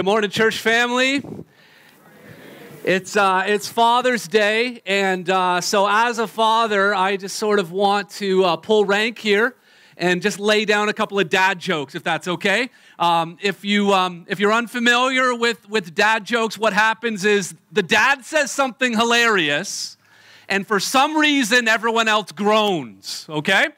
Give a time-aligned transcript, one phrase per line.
[0.00, 1.22] Good morning, church family.
[2.84, 7.70] It's, uh, it's Father's Day, and uh, so as a father, I just sort of
[7.70, 9.56] want to uh, pull rank here
[9.98, 12.70] and just lay down a couple of dad jokes, if that's okay.
[12.98, 17.82] Um, if, you, um, if you're unfamiliar with, with dad jokes, what happens is the
[17.82, 19.98] dad says something hilarious,
[20.48, 23.68] and for some reason, everyone else groans, okay?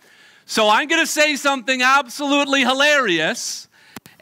[0.47, 3.67] So I'm gonna say something absolutely hilarious,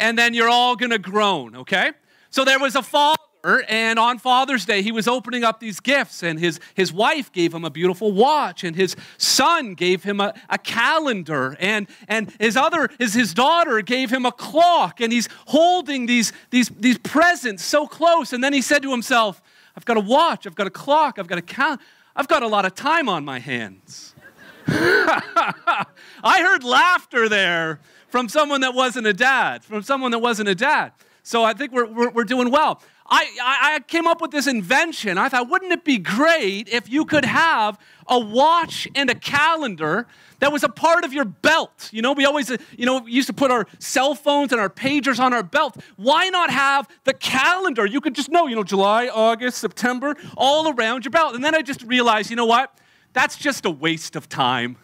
[0.01, 1.93] and then you're all gonna groan, okay?
[2.31, 6.23] So there was a father, and on Father's Day, he was opening up these gifts,
[6.23, 10.35] and his, his wife gave him a beautiful watch, and his son gave him a,
[10.49, 15.29] a calendar, and, and his other, his, his daughter gave him a clock, and he's
[15.47, 18.33] holding these, these, these presents so close.
[18.33, 19.43] And then he said to himself,
[19.77, 21.83] I've got a watch, I've got a clock, I've got a calendar,
[22.15, 24.15] I've got a lot of time on my hands.
[24.69, 25.87] I
[26.23, 30.93] heard laughter there from someone that wasn't a dad, from someone that wasn't a dad.
[31.23, 32.83] So I think we're, we're, we're doing well.
[33.13, 35.19] I, I, came up with this invention.
[35.19, 37.77] I thought, wouldn't it be great if you could have
[38.07, 40.07] a watch and a calendar
[40.39, 41.91] that was a part of your belt?
[41.93, 44.71] You know, we always, uh, you know, used to put our cell phones and our
[44.71, 45.77] pagers on our belt.
[45.97, 47.85] Why not have the calendar?
[47.85, 51.35] You could just know, you know, July, August, September, all around your belt.
[51.35, 52.79] And then I just realized, you know what?
[53.13, 54.77] That's just a waste of time.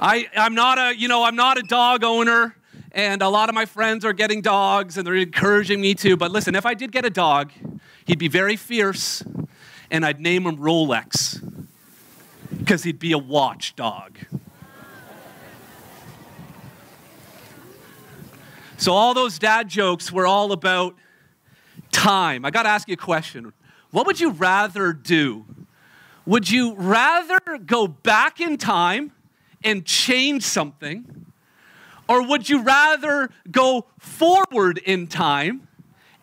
[0.00, 2.56] I, I'm not a, you know, I'm not a dog owner,
[2.92, 6.16] and a lot of my friends are getting dogs, and they're encouraging me to.
[6.16, 7.52] But listen, if I did get a dog,
[8.04, 9.22] he'd be very fierce,
[9.90, 11.40] and I'd name him Rolex,
[12.56, 14.18] because he'd be a watch dog.
[18.76, 20.96] So all those dad jokes were all about
[21.92, 22.44] time.
[22.44, 23.52] I got to ask you a question.
[23.92, 25.46] What would you rather do?
[26.26, 29.12] Would you rather go back in time
[29.64, 31.26] and change something?
[32.08, 35.66] Or would you rather go forward in time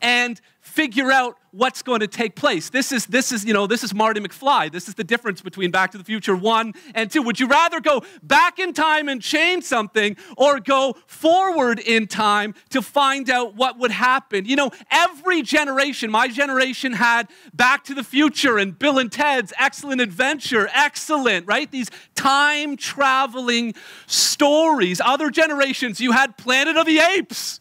[0.01, 0.39] and
[0.71, 2.69] figure out what's going to take place.
[2.69, 4.71] This is, this is, you know, this is Marty McFly.
[4.71, 7.21] This is the difference between Back to the Future 1 and 2.
[7.23, 12.55] Would you rather go back in time and change something or go forward in time
[12.69, 14.45] to find out what would happen?
[14.45, 19.51] You know, every generation, my generation had Back to the Future and Bill and Ted's
[19.59, 20.69] Excellent Adventure.
[20.73, 21.69] Excellent, right?
[21.69, 23.73] These time traveling
[24.07, 25.01] stories.
[25.03, 27.60] Other generations, you had Planet of the Apes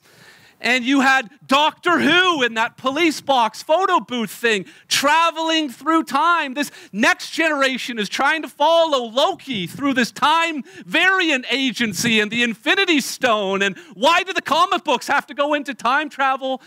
[0.61, 6.55] and you had Doctor Who in that police box photo booth thing traveling through time.
[6.55, 12.43] This next generation is trying to follow Loki through this time variant agency and the
[12.43, 13.63] Infinity Stone.
[13.63, 16.61] And why do the comic books have to go into time travel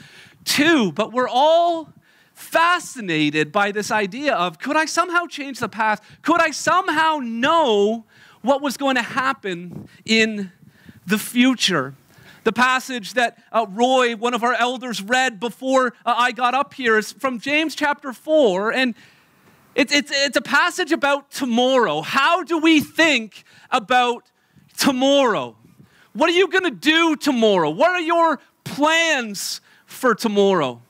[0.44, 0.92] too?
[0.92, 1.90] But we're all
[2.34, 6.02] fascinated by this idea of could I somehow change the past?
[6.24, 8.06] Could I somehow know
[8.42, 10.52] what was going to happen in
[11.06, 11.96] the future?
[12.44, 16.74] The passage that uh, Roy, one of our elders, read before uh, I got up
[16.74, 18.74] here is from James chapter 4.
[18.74, 18.96] And
[19.76, 22.02] it's, it's, it's a passage about tomorrow.
[22.02, 24.30] How do we think about
[24.78, 25.56] tomorrow?
[26.14, 27.70] What are you going to do tomorrow?
[27.70, 30.82] What are your plans for tomorrow?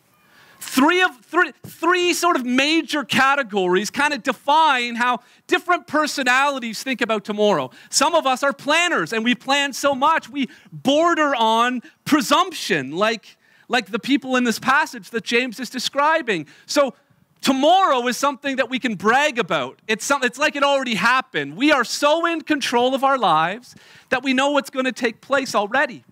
[0.74, 7.00] Three of three, three sort of major categories kind of define how different personalities think
[7.00, 7.70] about tomorrow.
[7.92, 13.38] Some of us are planners and we plan so much we border on presumption, like,
[13.68, 16.48] like the people in this passage that James is describing.
[16.66, 16.96] So
[17.42, 19.80] tomorrow is something that we can brag about.
[19.88, 21.56] It's, some, it's like it already happened.
[21.56, 23.76] We are so in control of our lives
[24.10, 26.04] that we know what's going to take place already.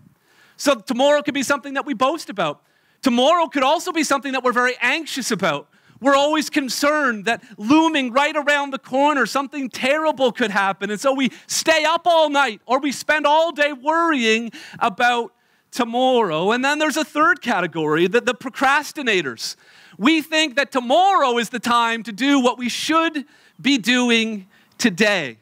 [0.56, 2.62] So tomorrow could be something that we boast about.
[3.02, 5.68] Tomorrow could also be something that we're very anxious about.
[6.00, 10.90] We're always concerned that looming right around the corner, something terrible could happen.
[10.90, 15.32] And so we stay up all night or we spend all day worrying about
[15.70, 16.52] tomorrow.
[16.52, 19.56] And then there's a third category the, the procrastinators.
[19.98, 23.26] We think that tomorrow is the time to do what we should
[23.62, 24.48] be doing
[24.80, 25.38] today.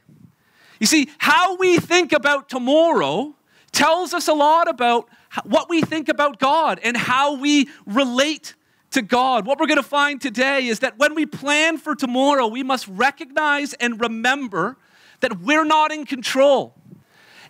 [0.79, 3.33] You see, how we think about tomorrow
[3.71, 5.07] tells us a lot about
[5.43, 8.55] what we think about God and how we relate
[8.91, 9.45] to God.
[9.45, 12.87] What we're going to find today is that when we plan for tomorrow, we must
[12.87, 14.77] recognize and remember
[15.19, 16.73] that we're not in control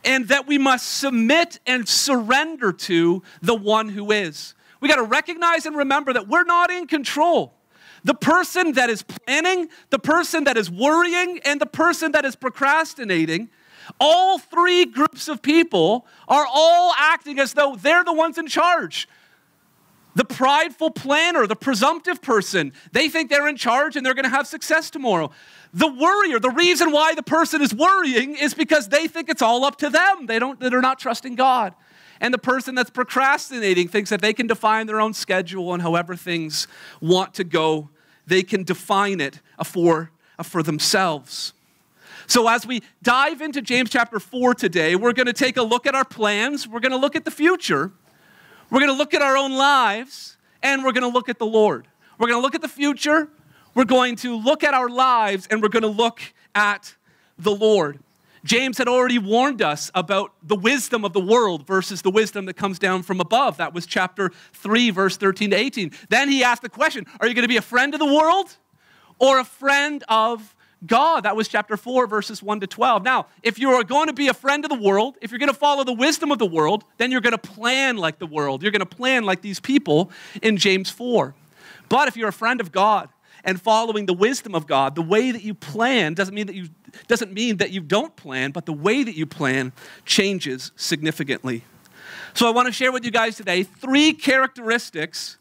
[0.04, 4.54] and that we must submit and surrender to the one who is.
[4.82, 7.54] We got to recognize and remember that we're not in control.
[8.04, 12.36] The person that is planning, the person that is worrying, and the person that is
[12.36, 13.50] procrastinating
[14.00, 19.08] all three groups of people are all acting as though they're the ones in charge.
[20.16, 24.30] The prideful planner, the presumptive person, they think they're in charge and they're going to
[24.30, 25.32] have success tomorrow.
[25.74, 29.64] The worrier, the reason why the person is worrying is because they think it's all
[29.64, 30.26] up to them.
[30.26, 31.76] They don't, they're not trusting God.
[32.20, 36.16] And the person that's procrastinating thinks that they can define their own schedule and however
[36.16, 36.68] things
[37.00, 37.90] want to go,
[38.26, 40.12] they can define it for,
[40.44, 41.54] for themselves.
[42.30, 45.88] So, as we dive into James chapter 4 today, we're going to take a look
[45.88, 47.92] at our plans, we're going to look at the future,
[48.70, 51.48] we're going to look at our own lives, and we're going to look at the
[51.48, 51.88] Lord.
[52.20, 53.30] We're going to look at the future,
[53.74, 56.22] we're going to look at our lives, and we're going to look
[56.54, 56.96] at
[57.40, 57.98] the Lord.
[58.46, 62.54] James had already warned us about the wisdom of the world versus the wisdom that
[62.54, 63.58] comes down from above.
[63.58, 65.94] That was chapter 3, verse 13 to 18.
[66.10, 68.56] Then he asked the question Are you going to be a friend of the world
[69.18, 70.56] or a friend of
[70.86, 71.22] God.
[71.22, 73.04] That was chapter 4, verses 1 to 12.
[73.04, 75.52] Now, if you are going to be a friend of the world, if you're going
[75.52, 78.62] to follow the wisdom of the world, then you're going to plan like the world.
[78.62, 80.12] You're going to plan like these people
[80.42, 81.36] in James 4.
[81.90, 83.10] But if you're a friend of God
[83.44, 86.70] and following the wisdom of God, the way that you plan doesn't mean that you
[87.08, 89.74] doesn't mean that you don't plan, but the way that you plan
[90.06, 91.64] changes significantly.
[92.34, 95.38] So I want to share with you guys today three characteristics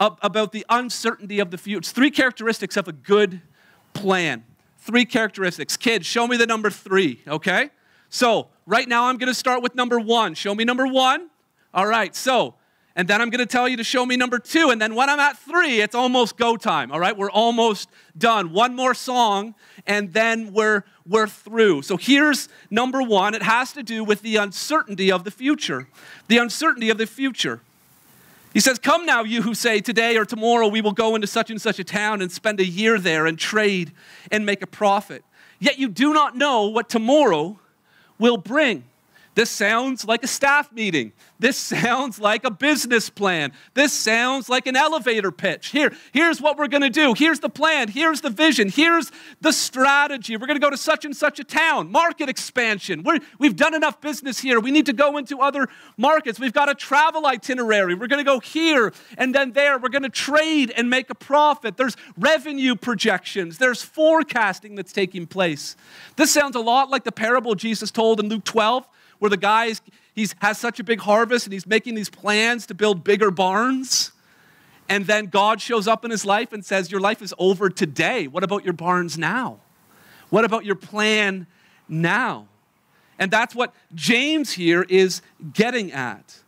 [0.00, 1.90] of, about the uncertainty of the future.
[1.90, 3.40] Three characteristics of a good
[3.94, 4.44] plan
[4.86, 5.76] three characteristics.
[5.76, 7.70] Kids, show me the number three, okay?
[8.08, 10.34] So, right now I'm gonna start with number one.
[10.34, 11.28] Show me number one.
[11.74, 12.54] All right, so,
[12.94, 14.70] and then I'm gonna tell you to show me number two.
[14.70, 17.16] And then when I'm at three, it's almost go time, all right?
[17.16, 18.52] We're almost done.
[18.52, 19.54] One more song,
[19.86, 21.82] and then we're, we're through.
[21.82, 25.88] So, here's number one it has to do with the uncertainty of the future.
[26.28, 27.60] The uncertainty of the future.
[28.56, 31.50] He says, Come now, you who say, Today or tomorrow we will go into such
[31.50, 33.92] and such a town and spend a year there and trade
[34.32, 35.26] and make a profit.
[35.58, 37.60] Yet you do not know what tomorrow
[38.18, 38.84] will bring.
[39.36, 41.12] This sounds like a staff meeting.
[41.38, 43.52] This sounds like a business plan.
[43.74, 45.68] This sounds like an elevator pitch.
[45.68, 47.12] Here, here's what we're going to do.
[47.12, 47.88] Here's the plan.
[47.88, 48.70] Here's the vision.
[48.70, 49.12] Here's
[49.42, 50.38] the strategy.
[50.38, 51.92] We're going to go to such and such a town.
[51.92, 53.02] Market expansion.
[53.02, 54.58] we we've done enough business here.
[54.58, 55.68] We need to go into other
[55.98, 56.40] markets.
[56.40, 57.94] We've got a travel itinerary.
[57.94, 59.78] We're going to go here and then there.
[59.78, 61.76] We're going to trade and make a profit.
[61.76, 63.58] There's revenue projections.
[63.58, 65.76] There's forecasting that's taking place.
[66.16, 69.72] This sounds a lot like the parable Jesus told in Luke 12 where the guy
[70.14, 74.12] he has such a big harvest and he's making these plans to build bigger barns.
[74.88, 78.26] And then God shows up in his life and says, Your life is over today.
[78.26, 79.58] What about your barns now?
[80.30, 81.46] What about your plan
[81.88, 82.48] now?
[83.18, 85.22] And that's what James here is
[85.52, 86.40] getting at.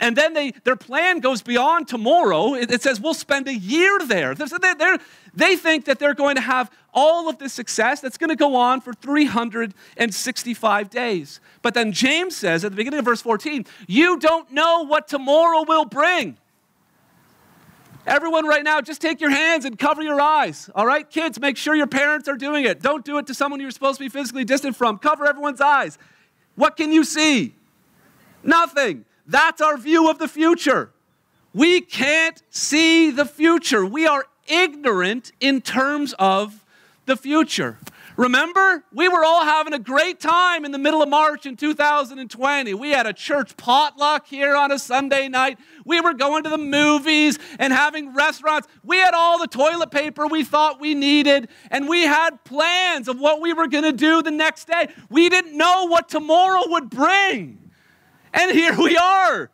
[0.00, 2.54] And then they, their plan goes beyond tomorrow.
[2.54, 4.34] It, it says, We'll spend a year there.
[4.34, 4.98] They're,
[5.34, 8.56] they think that they're going to have all of this success that's going to go
[8.56, 11.40] on for 365 days.
[11.60, 15.64] But then James says at the beginning of verse 14, You don't know what tomorrow
[15.68, 16.38] will bring.
[18.06, 20.70] Everyone, right now, just take your hands and cover your eyes.
[20.74, 22.80] All right, kids, make sure your parents are doing it.
[22.80, 24.96] Don't do it to someone you're supposed to be physically distant from.
[24.96, 25.98] Cover everyone's eyes.
[26.56, 27.54] What can you see?
[28.42, 29.04] Nothing.
[29.30, 30.90] That's our view of the future.
[31.54, 33.86] We can't see the future.
[33.86, 36.64] We are ignorant in terms of
[37.06, 37.78] the future.
[38.16, 42.74] Remember, we were all having a great time in the middle of March in 2020.
[42.74, 45.60] We had a church potluck here on a Sunday night.
[45.84, 48.66] We were going to the movies and having restaurants.
[48.82, 53.20] We had all the toilet paper we thought we needed, and we had plans of
[53.20, 54.88] what we were going to do the next day.
[55.08, 57.69] We didn't know what tomorrow would bring.
[58.32, 59.50] And here we are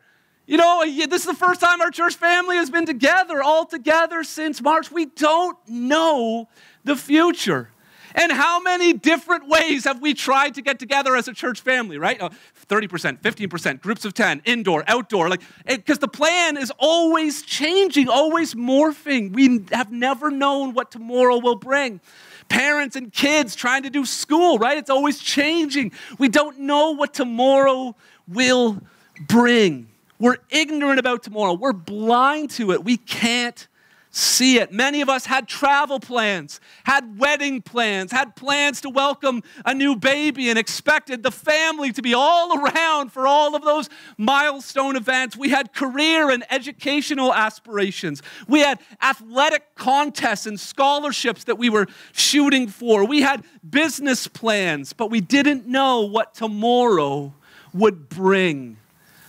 [0.47, 4.23] you know, this is the first time our church family has been together, all together
[4.23, 4.89] since March.
[4.89, 6.47] We don't know
[6.85, 7.69] the future.
[8.15, 11.97] And how many different ways have we tried to get together as a church family,
[11.97, 12.19] right?
[12.19, 12.29] Uh,
[12.67, 18.55] 30%, 15%, groups of 10, indoor, outdoor, like, because the plan is always changing, always
[18.55, 19.33] morphing.
[19.33, 21.99] We have never known what tomorrow will bring.
[22.47, 24.77] Parents and kids trying to do school, right?
[24.77, 25.91] It's always changing.
[26.17, 27.95] We don't know what tomorrow
[28.27, 28.81] will
[29.27, 29.87] bring.
[30.19, 31.53] We're ignorant about tomorrow.
[31.53, 32.83] We're blind to it.
[32.83, 33.67] We can't
[34.09, 34.71] see it.
[34.71, 39.95] Many of us had travel plans, had wedding plans, had plans to welcome a new
[39.95, 45.37] baby, and expected the family to be all around for all of those milestone events.
[45.37, 48.23] We had career and educational aspirations.
[48.47, 53.05] We had athletic contests and scholarships that we were shooting for.
[53.05, 57.33] We had business plans, but we didn't know what tomorrow
[57.73, 58.77] would bring.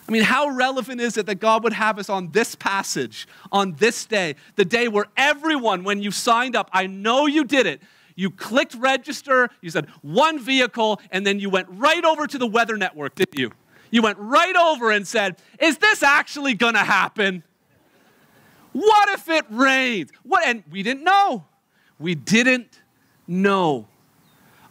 [0.08, 3.74] I mean, how relevant is it that God would have us on this passage, on
[3.74, 7.82] this day, the day where everyone, when you signed up, I know you did it,
[8.16, 12.46] you clicked register, you said one vehicle, and then you went right over to the
[12.46, 13.52] weather network, didn't you?
[13.90, 17.42] You went right over and said, Is this actually gonna happen?
[18.72, 20.10] What if it rains?
[20.22, 20.46] What?
[20.46, 21.44] And we didn't know.
[21.98, 22.80] We didn't
[23.26, 23.86] know.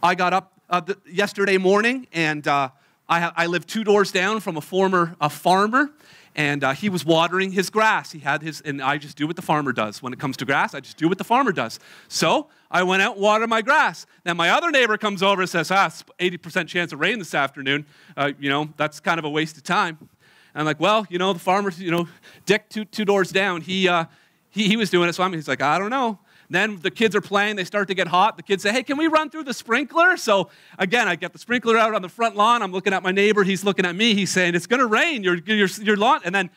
[0.02, 2.70] I got up uh, yesterday morning and uh,
[3.08, 5.92] I, I live two doors down from a former a farmer
[6.38, 8.12] and uh, he was watering his grass.
[8.12, 10.00] He had his, and I just do what the farmer does.
[10.00, 11.80] When it comes to grass, I just do what the farmer does.
[12.06, 14.06] So I went out and watered my grass.
[14.24, 17.86] Now my other neighbor comes over and says, ah, 80% chance of rain this afternoon.
[18.16, 19.98] Uh, you know, that's kind of a waste of time.
[20.00, 22.06] And I'm like, well, you know, the farmer, you know,
[22.46, 24.04] Dick two, two doors down, he, uh,
[24.50, 25.14] he, he was doing it.
[25.14, 26.20] So I'm, he's like, I don't know.
[26.50, 28.36] Then the kids are playing, they start to get hot.
[28.38, 30.16] The kids say, Hey, can we run through the sprinkler?
[30.16, 32.62] So again, I get the sprinkler out on the front lawn.
[32.62, 33.44] I'm looking at my neighbor.
[33.44, 34.14] He's looking at me.
[34.14, 35.22] He's saying, It's to rain.
[35.22, 36.20] Your, your, your lawn.
[36.24, 36.50] And then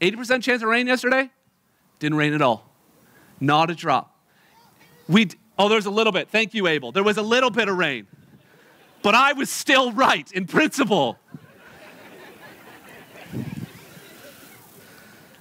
[0.00, 1.30] 80% chance of rain yesterday?
[1.98, 2.70] Didn't rain at all.
[3.40, 4.16] Not a drop.
[5.08, 5.28] We,
[5.58, 6.28] oh, there's a little bit.
[6.28, 6.92] Thank you, Abel.
[6.92, 8.06] There was a little bit of rain.
[9.02, 11.18] But I was still right in principle.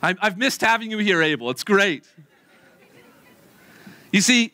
[0.02, 1.50] I've missed having you here, Abel.
[1.50, 2.08] It's great.
[4.16, 4.54] You see,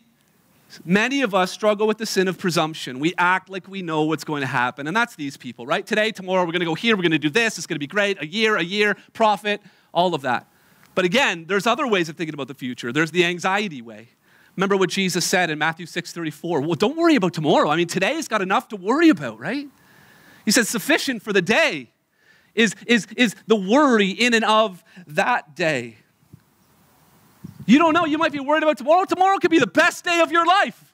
[0.83, 2.97] many of us struggle with the sin of presumption.
[2.97, 5.85] We act like we know what's going to happen, and that's these people, right?
[5.85, 7.79] Today, tomorrow, we're going to go here, we're going to do this, it's going to
[7.79, 9.61] be great, a year, a year, profit,
[9.93, 10.47] all of that.
[10.95, 12.91] But again, there's other ways of thinking about the future.
[12.91, 14.07] There's the anxiety way.
[14.55, 16.61] Remember what Jesus said in Matthew 6:34.
[16.61, 17.69] Well, don't worry about tomorrow.
[17.69, 19.67] I mean, today's got enough to worry about, right?
[20.43, 21.91] He says, sufficient for the day
[22.55, 25.97] is, is, is the worry in and of that day.
[27.65, 28.05] You don't know.
[28.05, 29.05] You might be worried about tomorrow.
[29.05, 30.91] Tomorrow could be the best day of your life.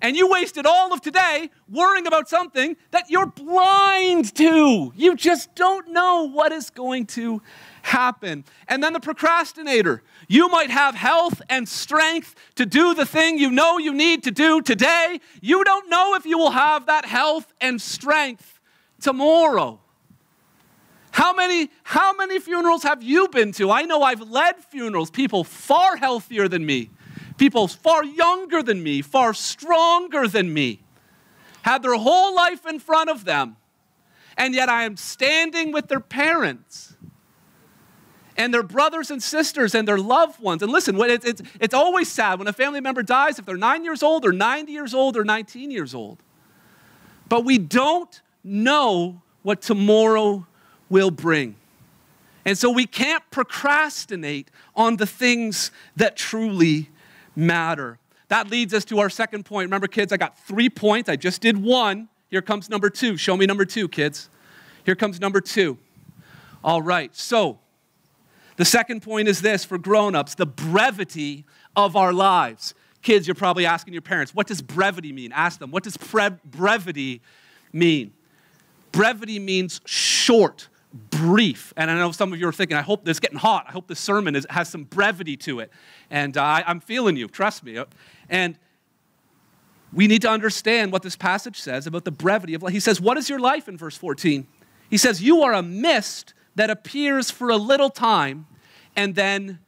[0.00, 4.92] And you wasted all of today worrying about something that you're blind to.
[4.94, 7.40] You just don't know what is going to
[7.80, 8.44] happen.
[8.68, 10.02] And then the procrastinator.
[10.28, 14.30] You might have health and strength to do the thing you know you need to
[14.30, 15.20] do today.
[15.40, 18.60] You don't know if you will have that health and strength
[19.00, 19.80] tomorrow.
[21.14, 23.70] How many, how many funerals have you been to?
[23.70, 26.90] I know I've led funerals, people far healthier than me,
[27.38, 30.80] people far younger than me, far stronger than me,
[31.62, 33.54] had their whole life in front of them,
[34.36, 36.96] and yet I am standing with their parents
[38.36, 40.64] and their brothers and sisters and their loved ones.
[40.64, 43.84] And listen, it's, it's, it's always sad when a family member dies if they're nine
[43.84, 46.24] years old or 90 years old or 19 years old.
[47.28, 50.48] But we don't know what tomorrow
[50.88, 51.56] will bring.
[52.44, 56.90] And so we can't procrastinate on the things that truly
[57.34, 57.98] matter.
[58.28, 59.66] That leads us to our second point.
[59.66, 61.08] Remember, kids, I got three points.
[61.08, 62.08] I just did one.
[62.30, 63.16] Here comes number two.
[63.16, 64.28] Show me number two, kids.
[64.84, 65.78] Here comes number two.
[66.62, 67.58] All right, so
[68.56, 71.44] the second point is this for grown-ups the brevity
[71.76, 72.74] of our lives.
[73.02, 75.30] Kids, you're probably asking your parents, what does brevity mean?
[75.32, 77.20] Ask them, what does brevity
[77.72, 78.12] mean?
[78.92, 81.74] Brevity means short, brief.
[81.76, 83.66] And I know some of you are thinking, I hope this is getting hot.
[83.68, 85.70] I hope this sermon is, has some brevity to it.
[86.08, 87.82] And uh, I, I'm feeling you, trust me.
[88.28, 88.56] And
[89.92, 92.72] we need to understand what this passage says about the brevity of life.
[92.72, 94.46] He says, What is your life in verse 14?
[94.88, 98.46] He says, You are a mist that appears for a little time
[98.94, 99.58] and then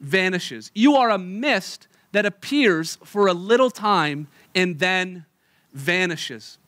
[0.00, 0.70] vanishes.
[0.74, 5.24] You are a mist that appears for a little time and then
[5.72, 6.58] vanishes.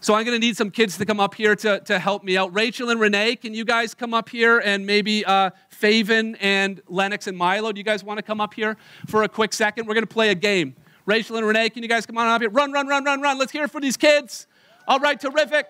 [0.00, 2.36] So I'm going to need some kids to come up here to, to help me
[2.36, 2.54] out.
[2.54, 4.60] Rachel and Renee, can you guys come up here?
[4.60, 5.50] And maybe uh,
[5.80, 8.76] Faven and Lennox and Milo, do you guys want to come up here
[9.08, 9.86] for a quick second?
[9.88, 10.76] We're going to play a game.
[11.04, 12.50] Rachel and Renee, can you guys come on up here?
[12.50, 13.38] Run, run, run, run, run.
[13.38, 14.46] Let's hear it for these kids.
[14.86, 15.66] All right, terrific.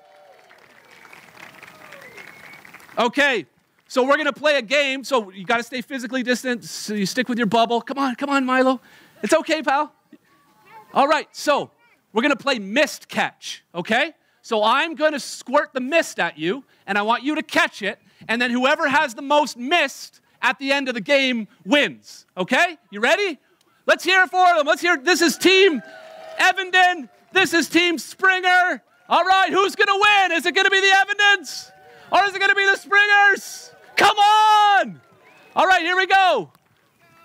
[2.99, 3.47] Okay,
[3.87, 5.05] so we're going to play a game.
[5.05, 6.65] So you got to stay physically distant.
[6.65, 7.81] So you stick with your bubble.
[7.81, 8.81] Come on, come on, Milo.
[9.23, 9.95] It's okay, pal.
[10.93, 11.71] All right, so
[12.13, 14.15] we're going to play missed catch, okay?
[14.49, 17.83] So I'm going to squirt the mist at you, and I want you to catch
[17.83, 22.25] it, and then whoever has the most mist at the end of the game wins,
[22.35, 22.79] okay?
[22.91, 23.39] You ready?
[23.85, 24.67] Let's hear it for them.
[24.67, 24.97] Let's hear.
[24.97, 25.83] This is Team
[26.39, 27.11] Evenden.
[27.31, 28.83] This is Team Springer.
[29.11, 30.33] All right, who's going to win?
[30.39, 31.71] Is it going to be the Evendens?
[32.11, 33.71] Or is it going to be the Springers?
[33.97, 34.99] Come on!
[35.57, 36.51] All right, here we go.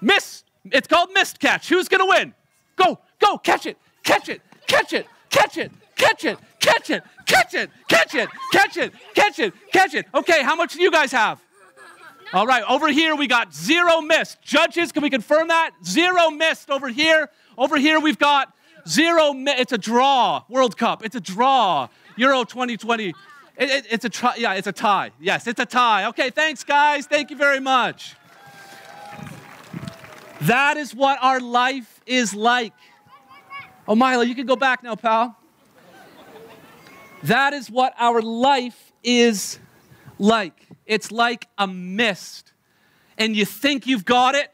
[0.01, 1.69] Miss, it's called mist catch.
[1.69, 2.33] Who's going to win?
[2.75, 7.53] Go, go, catch it, catch it, catch it, catch it, catch it, catch it, catch
[7.53, 10.05] it, catch it, catch it, catch it, catch it.
[10.13, 11.39] Okay, how much do you guys have?
[12.31, 14.41] All right, over here we got zero missed.
[14.41, 15.71] Judges, can we confirm that?
[15.85, 17.29] Zero missed over here.
[17.57, 18.53] Over here we've got
[18.87, 19.33] zero.
[19.33, 20.43] Mi- it's a draw.
[20.49, 21.05] World Cup.
[21.05, 21.89] It's a draw.
[22.15, 23.09] Euro 2020.
[23.09, 23.15] It,
[23.57, 24.35] it, it's a try.
[24.37, 25.11] Yeah, it's a tie.
[25.19, 26.05] Yes, it's a tie.
[26.07, 27.05] Okay, thanks, guys.
[27.05, 28.15] Thank you very much.
[30.41, 32.73] That is what our life is like.
[33.87, 35.37] Oh, Milo, you can go back now, pal.
[37.23, 39.59] That is what our life is
[40.19, 40.67] like.
[40.85, 42.51] It's like a mist.
[43.17, 44.51] And you think you've got it,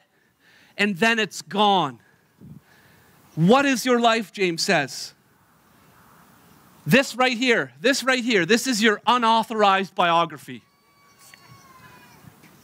[0.78, 2.00] and then it's gone.
[3.36, 5.14] What is your life, James says?
[6.86, 10.64] This right here, this right here, this is your unauthorized biography.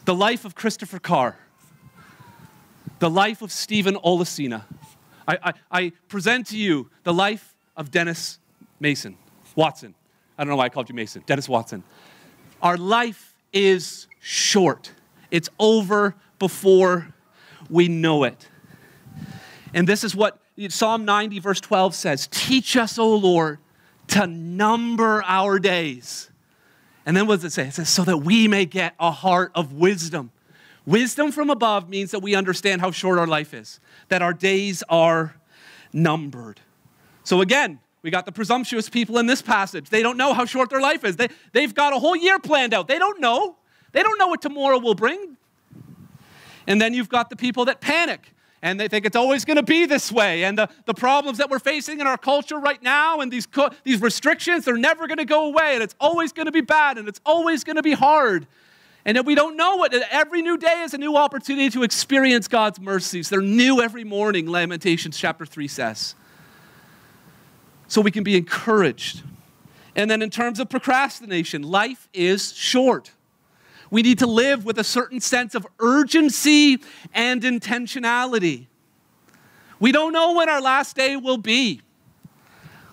[0.04, 1.36] The life of Christopher Carr,
[2.98, 4.64] the life of Stephen Olasina.
[5.28, 8.38] I, I, I present to you the life of Dennis
[8.80, 9.16] Mason,
[9.56, 9.94] Watson.
[10.38, 11.82] I don't know why I called you Mason, Dennis Watson.
[12.62, 14.92] Our life is short,
[15.30, 17.12] it's over before
[17.68, 18.48] we know it.
[19.74, 23.58] And this is what Psalm 90, verse 12 says Teach us, O Lord,
[24.08, 26.30] to number our days.
[27.04, 27.68] And then what does it say?
[27.68, 30.32] It says, so that we may get a heart of wisdom.
[30.84, 34.82] Wisdom from above means that we understand how short our life is, that our days
[34.88, 35.36] are
[35.92, 36.60] numbered.
[37.24, 39.90] So again, we got the presumptuous people in this passage.
[39.90, 41.16] They don't know how short their life is.
[41.16, 42.86] They, they've got a whole year planned out.
[42.86, 43.56] They don't know.
[43.90, 45.36] They don't know what tomorrow will bring.
[46.68, 48.32] And then you've got the people that panic
[48.62, 50.44] and they think it's always going to be this way.
[50.44, 53.70] And the, the problems that we're facing in our culture right now and these, co-
[53.82, 55.74] these restrictions, they're never going to go away.
[55.74, 58.46] And it's always going to be bad and it's always going to be hard.
[59.04, 62.46] And that we don't know what every new day is a new opportunity to experience
[62.46, 63.30] God's mercies.
[63.30, 66.14] They're new every morning, Lamentations chapter 3 says.
[67.88, 69.22] So we can be encouraged.
[69.94, 73.12] And then in terms of procrastination, life is short.
[73.90, 76.78] We need to live with a certain sense of urgency
[77.14, 78.66] and intentionality.
[79.78, 81.82] We don't know when our last day will be.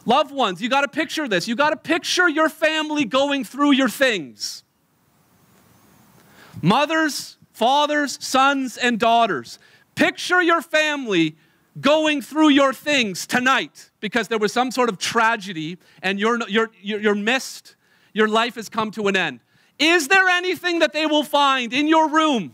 [0.05, 1.47] Loved ones, you got to picture this.
[1.47, 4.63] You got to picture your family going through your things.
[6.61, 9.59] Mothers, fathers, sons, and daughters.
[9.95, 11.35] Picture your family
[11.81, 16.69] going through your things tonight because there was some sort of tragedy and you're, you're,
[16.81, 17.75] you're missed.
[18.13, 19.39] Your life has come to an end.
[19.79, 22.53] Is there anything that they will find in your room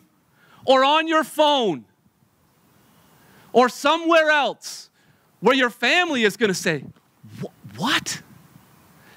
[0.66, 1.86] or on your phone
[3.52, 4.90] or somewhere else
[5.42, 6.84] where your family is going to say,
[7.78, 8.22] What?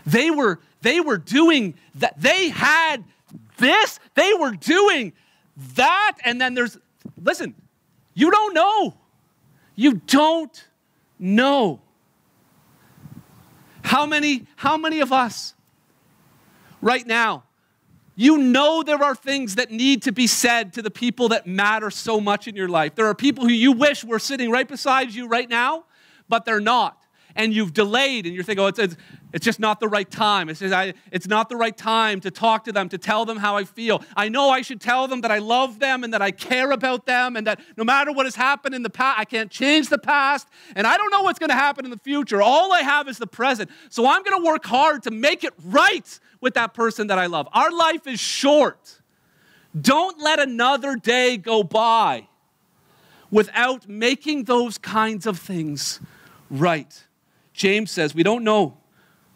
[0.04, 2.20] They were, they were doing that.
[2.20, 3.04] They had
[3.58, 4.00] this.
[4.14, 5.12] They were doing
[5.76, 6.18] that.
[6.24, 6.76] And then there's,
[7.22, 7.54] listen,
[8.14, 8.94] you don't know.
[9.74, 10.64] You don't
[11.18, 11.80] know.
[13.82, 15.54] How many, how many of us
[16.80, 17.44] right now
[18.14, 21.90] you know there are things that need to be said to the people that matter
[21.90, 22.94] so much in your life.
[22.94, 25.84] There are people who you wish were sitting right beside you right now,
[26.28, 27.01] but they're not.
[27.34, 28.96] And you've delayed, and you're thinking, oh, it's, it's,
[29.32, 30.48] it's just not the right time.
[30.48, 33.38] It's, just, I, it's not the right time to talk to them, to tell them
[33.38, 34.02] how I feel.
[34.16, 37.06] I know I should tell them that I love them and that I care about
[37.06, 39.98] them, and that no matter what has happened in the past, I can't change the
[39.98, 42.42] past, and I don't know what's going to happen in the future.
[42.42, 43.70] All I have is the present.
[43.88, 47.26] So I'm going to work hard to make it right with that person that I
[47.26, 47.48] love.
[47.52, 49.00] Our life is short.
[49.80, 52.28] Don't let another day go by
[53.30, 56.00] without making those kinds of things
[56.50, 57.06] right.
[57.52, 58.78] James says we don't know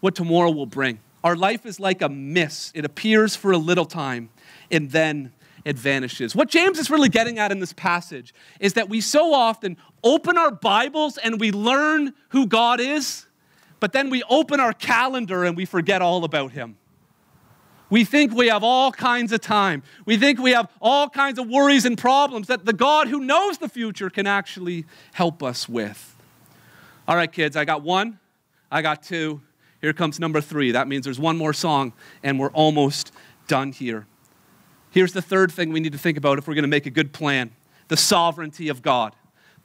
[0.01, 1.01] what tomorrow will bring.
[1.25, 4.31] Our life is like a mist, it appears for a little time
[4.71, 5.33] and then
[5.65, 6.37] it vanishes.
[6.37, 10.39] What James is really getting at in this passage is that we so often open
[10.39, 13.27] our Bibles and we learn who God is,
[13.81, 16.77] but then we open our calendar and we forget all about Him.
[17.91, 19.83] We think we have all kinds of time.
[20.05, 23.59] We think we have all kinds of worries and problems that the God who knows
[23.59, 26.16] the future can actually help us with.
[27.09, 28.19] All right, kids, I got one,
[28.69, 29.41] I got two.
[29.81, 30.73] Here comes number three.
[30.73, 31.93] That means there's one more song,
[32.25, 33.13] and we're almost
[33.47, 34.09] done here.
[34.91, 36.91] Here's the third thing we need to think about if we're going to make a
[36.91, 37.53] good plan
[37.89, 39.15] the sovereignty of God.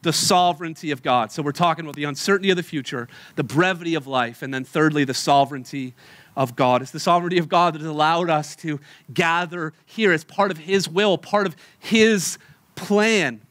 [0.03, 1.31] The sovereignty of God.
[1.31, 4.63] So, we're talking about the uncertainty of the future, the brevity of life, and then
[4.63, 5.95] thirdly, the sovereignty
[6.35, 6.83] of God.
[6.83, 8.79] It's the sovereignty of God that has allowed us to
[9.13, 12.37] gather here as part of His will, part of His
[12.75, 13.41] plan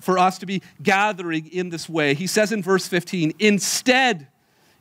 [0.00, 2.14] for us to be gathering in this way.
[2.14, 4.26] He says in verse 15, instead,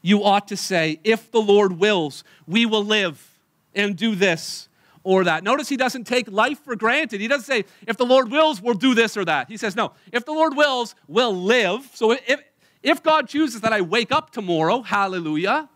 [0.01, 3.39] you ought to say, if the Lord wills, we will live
[3.75, 4.69] and do this
[5.03, 5.43] or that.
[5.43, 7.21] Notice he doesn't take life for granted.
[7.21, 9.49] He doesn't say, if the Lord wills, we'll do this or that.
[9.49, 11.89] He says, no, if the Lord wills, we'll live.
[11.93, 12.41] So if,
[12.82, 15.69] if God chooses that I wake up tomorrow, hallelujah,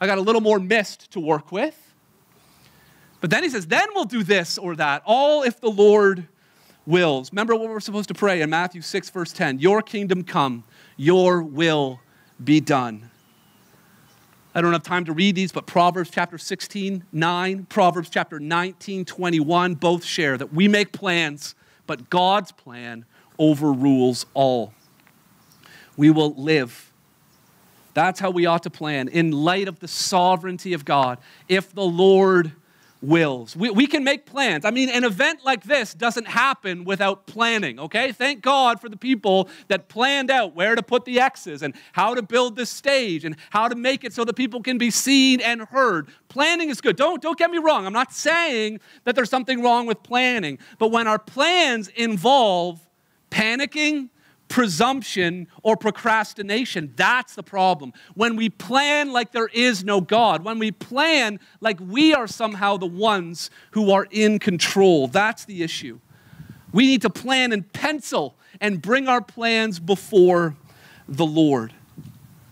[0.00, 1.94] I got a little more mist to work with.
[3.20, 6.28] But then he says, then we'll do this or that, all if the Lord
[6.88, 7.30] wills.
[7.32, 10.64] Remember what we're supposed to pray in Matthew 6, verse 10 Your kingdom come,
[10.96, 12.00] your will
[12.42, 13.10] be done.
[14.54, 19.04] I don't have time to read these, but Proverbs chapter 16, 9, Proverbs chapter 19,
[19.04, 21.54] 21 both share that we make plans,
[21.86, 23.04] but God's plan
[23.38, 24.72] overrules all.
[25.96, 26.88] We will live
[27.98, 31.18] that's how we ought to plan in light of the sovereignty of God.
[31.48, 32.52] If the Lord
[33.00, 33.54] wills.
[33.54, 34.64] We, we can make plans.
[34.64, 38.12] I mean, an event like this doesn't happen without planning, okay?
[38.12, 42.14] Thank God for the people that planned out where to put the X's and how
[42.14, 45.40] to build this stage and how to make it so that people can be seen
[45.40, 46.08] and heard.
[46.28, 46.96] Planning is good.
[46.96, 47.86] Don't, don't get me wrong.
[47.86, 52.80] I'm not saying that there's something wrong with planning, but when our plans involve
[53.30, 54.08] panicking,
[54.48, 56.92] presumption or procrastination.
[56.96, 57.92] That's the problem.
[58.14, 62.76] When we plan like there is no God, when we plan like we are somehow
[62.76, 66.00] the ones who are in control, that's the issue.
[66.72, 70.56] We need to plan in pencil and bring our plans before
[71.08, 71.72] the Lord.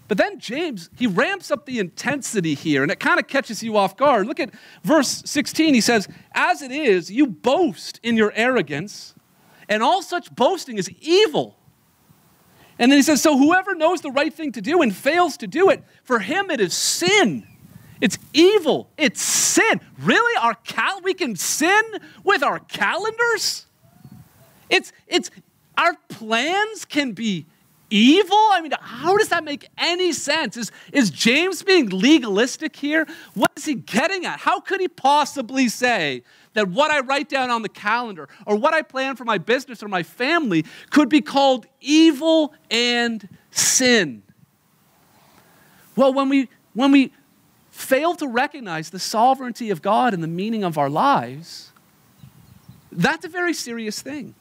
[0.09, 3.77] But then James, he ramps up the intensity here, and it kind of catches you
[3.77, 4.27] off guard.
[4.27, 4.51] Look at
[4.85, 5.75] verse 16.
[5.75, 9.15] He says, As it is, you boast in your arrogance,
[9.69, 11.57] and all such boasting is evil.
[12.79, 15.47] And then he says, So whoever knows the right thing to do and fails to
[15.47, 17.47] do it, for him it is sin.
[18.01, 18.91] It's evil.
[18.99, 19.81] It's sin.
[19.99, 20.37] Really?
[20.39, 21.83] Our cal- we can sin
[22.25, 23.67] with our calendars?
[24.69, 25.31] It's it's
[25.79, 27.47] our plans can be
[27.91, 28.37] evil?
[28.37, 30.57] I mean, how does that make any sense?
[30.57, 33.07] Is, is James being legalistic here?
[33.35, 34.41] What is he getting at?
[34.41, 36.23] How could he possibly say
[36.57, 39.83] that what I write down on the calendar or what I plan for my business
[39.83, 44.23] or my family could be called evil and sin.
[45.95, 47.13] Well, when we, when we
[47.71, 51.73] fail to recognize the sovereignty of God and the meaning of our lives,
[52.91, 54.35] that's a very serious thing.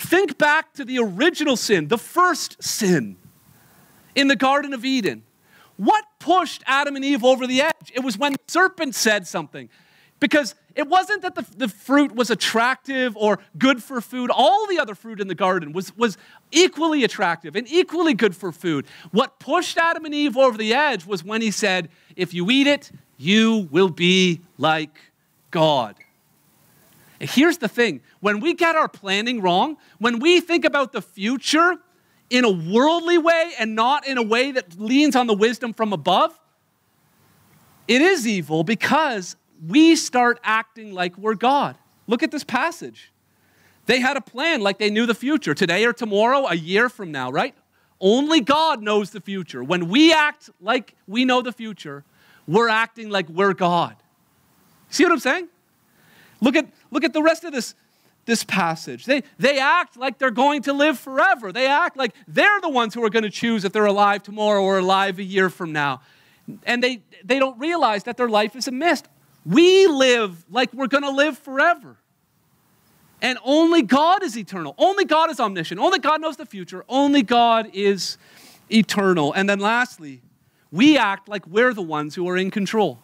[0.00, 3.16] Think back to the original sin, the first sin
[4.14, 5.24] in the Garden of Eden.
[5.76, 7.92] What pushed Adam and Eve over the edge?
[7.92, 9.68] It was when the serpent said something.
[10.18, 14.30] Because it wasn't that the, the fruit was attractive or good for food.
[14.32, 16.16] All the other fruit in the garden was, was
[16.50, 18.86] equally attractive and equally good for food.
[19.10, 22.66] What pushed Adam and Eve over the edge was when he said, If you eat
[22.66, 24.98] it, you will be like
[25.50, 25.96] God.
[27.20, 31.76] Here's the thing when we get our planning wrong, when we think about the future
[32.30, 35.92] in a worldly way and not in a way that leans on the wisdom from
[35.92, 36.38] above,
[37.86, 41.76] it is evil because we start acting like we're God.
[42.06, 43.12] Look at this passage.
[43.86, 47.12] They had a plan like they knew the future, today or tomorrow, a year from
[47.12, 47.54] now, right?
[48.00, 49.62] Only God knows the future.
[49.62, 52.04] When we act like we know the future,
[52.46, 53.96] we're acting like we're God.
[54.88, 55.48] See what I'm saying?
[56.40, 57.74] Look at, look at the rest of this,
[58.26, 59.04] this passage.
[59.04, 61.52] They, they act like they're going to live forever.
[61.52, 64.62] They act like they're the ones who are going to choose if they're alive tomorrow
[64.62, 66.02] or alive a year from now.
[66.64, 69.08] And they, they don't realize that their life is a mist.
[69.44, 71.96] We live like we're going to live forever.
[73.22, 74.74] And only God is eternal.
[74.78, 75.78] Only God is omniscient.
[75.80, 76.84] Only God knows the future.
[76.88, 78.16] Only God is
[78.70, 79.32] eternal.
[79.32, 80.22] And then lastly,
[80.72, 83.00] we act like we're the ones who are in control.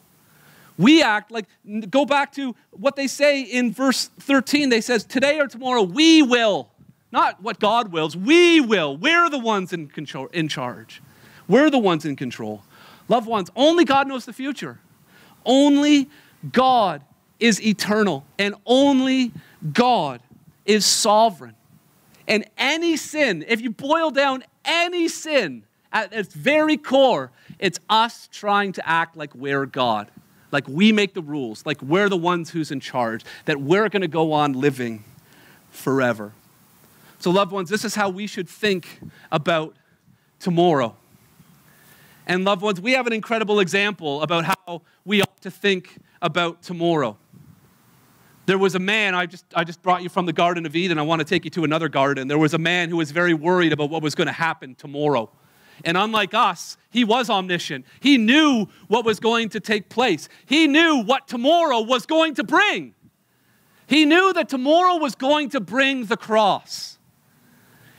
[0.78, 1.46] We act like,
[1.90, 4.68] go back to what they say in verse 13.
[4.68, 6.68] They says, today or tomorrow, we will.
[7.12, 8.96] Not what God wills, we will.
[8.96, 11.00] We're the ones in, control, in charge.
[11.48, 12.62] We're the ones in control.
[13.08, 14.80] Loved ones, only God knows the future.
[15.44, 16.10] Only
[16.52, 17.02] God
[17.38, 19.32] is eternal and only
[19.72, 20.20] God
[20.64, 21.54] is sovereign.
[22.26, 25.62] And any sin, if you boil down any sin
[25.92, 30.10] at its very core, it's us trying to act like we're God,
[30.56, 34.00] like we make the rules, like we're the ones who's in charge, that we're going
[34.00, 35.04] to go on living
[35.70, 36.32] forever.
[37.18, 39.76] So, loved ones, this is how we should think about
[40.40, 40.96] tomorrow.
[42.26, 46.62] And, loved ones, we have an incredible example about how we ought to think about
[46.62, 47.18] tomorrow.
[48.46, 50.98] There was a man, I just, I just brought you from the Garden of Eden.
[50.98, 52.28] I want to take you to another garden.
[52.28, 55.28] There was a man who was very worried about what was going to happen tomorrow.
[55.84, 57.84] And unlike us, he was omniscient.
[58.00, 62.44] He knew what was going to take place, he knew what tomorrow was going to
[62.44, 62.94] bring.
[63.86, 66.98] He knew that tomorrow was going to bring the cross.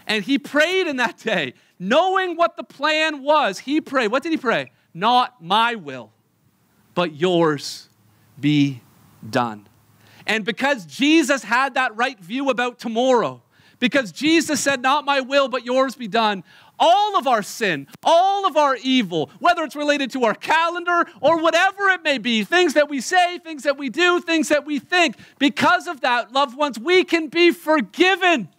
[0.05, 3.59] And he prayed in that day, knowing what the plan was.
[3.59, 4.09] He prayed.
[4.09, 4.71] What did he pray?
[4.93, 6.11] Not my will,
[6.93, 7.89] but yours
[8.39, 8.81] be
[9.29, 9.67] done.
[10.25, 13.41] And because Jesus had that right view about tomorrow,
[13.79, 16.43] because Jesus said, Not my will, but yours be done,
[16.79, 21.41] all of our sin, all of our evil, whether it's related to our calendar or
[21.41, 24.79] whatever it may be, things that we say, things that we do, things that we
[24.79, 28.49] think, because of that, loved ones, we can be forgiven.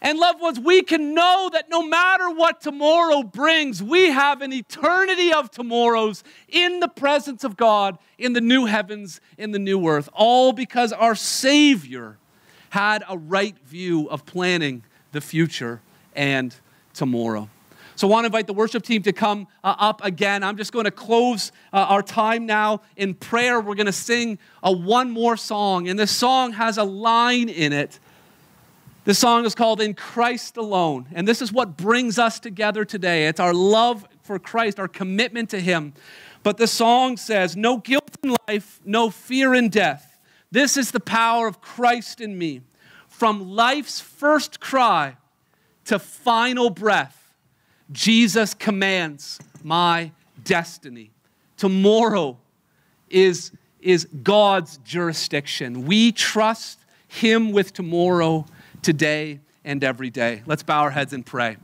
[0.00, 4.52] And loved ones, we can know that no matter what tomorrow brings, we have an
[4.52, 9.88] eternity of tomorrows in the presence of God in the new heavens, in the new
[9.88, 12.16] earth, all because our Savior
[12.70, 15.80] had a right view of planning the future
[16.14, 16.54] and
[16.98, 17.48] tomorrow.
[17.94, 20.44] So I want to invite the worship team to come uh, up again.
[20.44, 23.60] I'm just going to close uh, our time now in prayer.
[23.60, 27.72] We're going to sing a one more song, and this song has a line in
[27.72, 27.98] it.
[29.04, 33.26] This song is called In Christ Alone, and this is what brings us together today.
[33.26, 35.92] It's our love for Christ, our commitment to Him.
[36.42, 40.18] But the song says, No guilt in life, no fear in death.
[40.50, 42.62] This is the power of Christ in me.
[43.08, 45.16] From life's first cry
[45.88, 47.32] to final breath,
[47.90, 50.12] Jesus commands my
[50.44, 51.10] destiny.
[51.56, 52.36] Tomorrow
[53.08, 55.86] is, is God's jurisdiction.
[55.86, 58.44] We trust Him with tomorrow,
[58.82, 60.42] today, and every day.
[60.44, 61.56] Let's bow our heads and pray.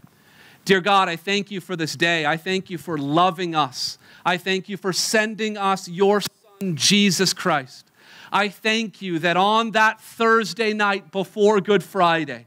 [0.65, 2.25] Dear God, I thank you for this day.
[2.25, 3.99] I thank you for loving us.
[4.25, 7.91] I thank you for sending us your Son, Jesus Christ.
[8.33, 12.47] I thank you that on that Thursday night before Good Friday,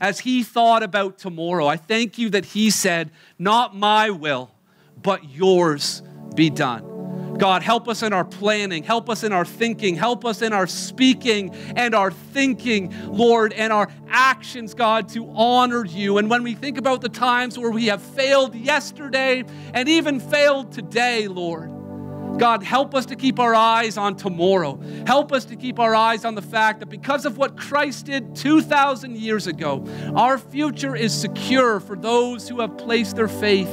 [0.00, 4.50] as he thought about tomorrow, I thank you that he said, Not my will,
[5.02, 6.02] but yours
[6.34, 6.98] be done.
[7.38, 10.66] God, help us in our planning, help us in our thinking, help us in our
[10.66, 16.18] speaking and our thinking, Lord, and our actions, God, to honor you.
[16.18, 20.72] And when we think about the times where we have failed yesterday and even failed
[20.72, 21.70] today, Lord,
[22.38, 24.80] God, help us to keep our eyes on tomorrow.
[25.06, 28.34] Help us to keep our eyes on the fact that because of what Christ did
[28.36, 33.68] 2,000 years ago, our future is secure for those who have placed their faith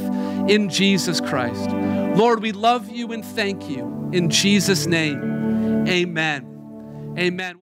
[0.50, 1.70] in Jesus Christ.
[2.18, 4.10] Lord, we love you and thank you.
[4.12, 7.14] In Jesus' name, amen.
[7.18, 7.62] Amen.